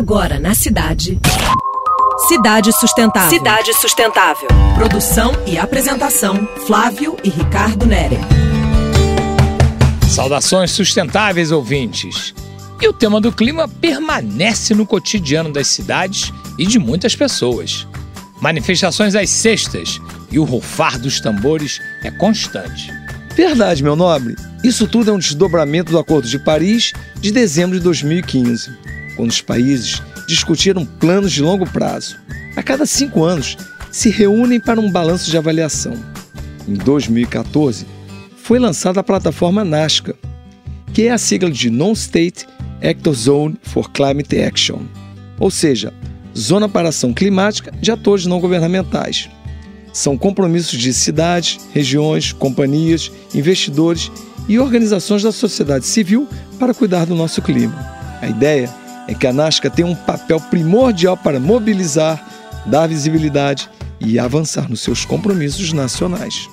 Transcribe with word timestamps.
Agora 0.00 0.40
na 0.40 0.54
cidade. 0.54 1.20
Cidade 2.26 2.72
Sustentável. 2.72 3.28
Cidade 3.28 3.74
Sustentável. 3.74 4.48
Produção 4.74 5.30
e 5.46 5.58
apresentação: 5.58 6.48
Flávio 6.66 7.18
e 7.22 7.28
Ricardo 7.28 7.84
Nere. 7.84 8.16
Saudações 10.08 10.70
sustentáveis, 10.70 11.52
ouvintes. 11.52 12.34
E 12.80 12.88
o 12.88 12.94
tema 12.94 13.20
do 13.20 13.30
clima 13.30 13.68
permanece 13.68 14.72
no 14.72 14.86
cotidiano 14.86 15.52
das 15.52 15.66
cidades 15.66 16.32
e 16.58 16.64
de 16.64 16.78
muitas 16.78 17.14
pessoas. 17.14 17.86
Manifestações 18.40 19.14
às 19.14 19.28
sextas 19.28 20.00
e 20.32 20.38
o 20.38 20.44
rufar 20.44 20.98
dos 20.98 21.20
tambores 21.20 21.78
é 22.02 22.10
constante. 22.10 22.90
Verdade, 23.36 23.82
meu 23.82 23.94
nobre. 23.94 24.34
Isso 24.64 24.88
tudo 24.88 25.10
é 25.10 25.12
um 25.12 25.18
desdobramento 25.18 25.92
do 25.92 25.98
Acordo 25.98 26.26
de 26.26 26.38
Paris 26.38 26.94
de 27.20 27.30
dezembro 27.30 27.76
de 27.76 27.84
2015, 27.84 28.70
quando 29.20 29.32
os 29.32 29.42
países 29.42 30.02
discutiram 30.26 30.86
planos 30.86 31.30
de 31.30 31.42
longo 31.42 31.70
prazo. 31.70 32.16
A 32.56 32.62
cada 32.62 32.86
cinco 32.86 33.22
anos, 33.22 33.54
se 33.92 34.08
reúnem 34.08 34.58
para 34.58 34.80
um 34.80 34.90
balanço 34.90 35.30
de 35.30 35.36
avaliação. 35.36 35.92
Em 36.66 36.72
2014, 36.72 37.86
foi 38.42 38.58
lançada 38.58 39.00
a 39.00 39.04
plataforma 39.04 39.62
NASCA, 39.62 40.16
que 40.94 41.02
é 41.02 41.10
a 41.10 41.18
sigla 41.18 41.50
de 41.50 41.68
Non-State 41.68 42.46
Actor 42.82 43.12
Zone 43.12 43.56
for 43.62 43.90
Climate 43.90 44.40
Action, 44.40 44.78
ou 45.38 45.50
seja, 45.50 45.92
Zona 46.34 46.66
para 46.66 46.88
Ação 46.88 47.12
Climática 47.12 47.70
de 47.78 47.92
Atores 47.92 48.24
Não 48.24 48.40
Governamentais. 48.40 49.28
São 49.92 50.16
compromissos 50.16 50.78
de 50.78 50.94
cidades, 50.94 51.58
regiões, 51.74 52.32
companhias, 52.32 53.12
investidores 53.34 54.10
e 54.48 54.58
organizações 54.58 55.22
da 55.22 55.30
sociedade 55.30 55.84
civil 55.84 56.26
para 56.58 56.72
cuidar 56.72 57.04
do 57.04 57.14
nosso 57.14 57.42
clima. 57.42 57.76
A 58.22 58.26
ideia 58.26 58.79
é 59.10 59.14
que 59.14 59.26
a 59.26 59.32
NASCA 59.32 59.68
tem 59.68 59.84
um 59.84 59.94
papel 59.94 60.38
primordial 60.40 61.16
para 61.16 61.40
mobilizar, 61.40 62.24
dar 62.64 62.86
visibilidade 62.86 63.68
e 63.98 64.20
avançar 64.20 64.70
nos 64.70 64.82
seus 64.82 65.04
compromissos 65.04 65.72
nacionais. 65.72 66.48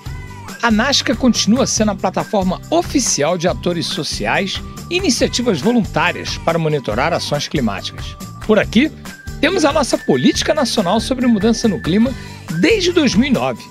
A 0.64 0.72
NASCA 0.72 1.16
continua 1.16 1.67
sendo 1.67 1.92
a 1.92 1.95
plataforma 1.95 2.59
oficial 2.72 3.38
de 3.38 3.48
atores 3.48 3.86
sociais 3.86 4.59
e 4.90 4.98
iniciativas 4.98 5.62
voluntárias 5.62 6.40
para 6.40 6.58
monitorar 6.58 7.14
ações 7.14 7.48
climáticas. 7.48 8.17
Por 8.48 8.58
aqui, 8.58 8.92
temos 9.39 9.64
a 9.64 9.72
nossa 9.72 9.95
Política 9.95 10.52
Nacional 10.52 11.00
sobre 11.00 11.28
Mudança 11.28 11.67
no 11.67 11.80
Clima 11.80 12.12
desde 12.60 12.92
2009, 12.92 13.64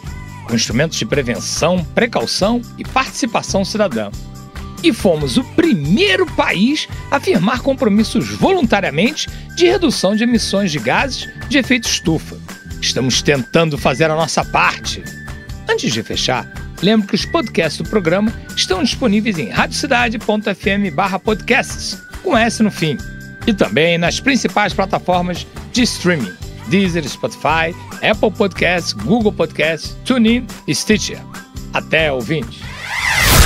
com 0.47 0.55
instrumentos 0.55 0.97
de 0.97 1.05
prevenção, 1.05 1.85
precaução 1.93 2.63
e 2.79 2.85
participação 2.85 3.65
cidadã. 3.65 4.13
E 4.83 4.93
fomos 4.93 5.37
o 5.37 5.45
primeiro 5.55 6.27
país 6.35 6.87
a 7.11 7.19
firmar 7.19 7.63
compromissos 7.63 8.29
voluntariamente 8.29 9.29
de 9.57 9.67
redução 9.67 10.15
de 10.15 10.25
emissões 10.25 10.71
de 10.71 10.79
gases 10.79 11.29
de 11.49 11.57
efeito 11.59 11.89
estufa. 11.89 12.37
Estamos 12.81 13.21
tentando 13.23 13.77
fazer 13.79 14.11
a 14.11 14.15
nossa 14.15 14.45
parte. 14.45 15.03
Antes 15.69 15.93
de 15.93 16.01
fechar, 16.03 16.51
lembro 16.83 17.09
que 17.09 17.15
os 17.15 17.25
podcasts 17.25 17.83
do 17.83 17.89
programa 17.89 18.31
estão 18.55 18.83
disponíveis 18.83 19.39
em 19.39 19.49
radiocidade.fm/podcasts, 19.49 22.03
com 22.23 22.37
S 22.37 22.63
no 22.63 22.71
fim 22.71 22.99
e 23.47 23.55
também 23.55 23.97
nas 23.97 24.21
principais 24.21 24.75
plataformas 24.75 25.47
de 25.73 25.81
streaming: 25.83 26.35
Deezer, 26.69 27.09
Spotify, 27.09 27.75
Apple 28.03 28.31
Podcasts, 28.31 28.93
Google 28.93 29.33
Podcasts, 29.33 29.97
TuneIn 30.05 30.47
e 30.67 30.75
Stitcher. 30.75 31.19
Até, 31.73 32.13
ouvinte. 32.13 32.61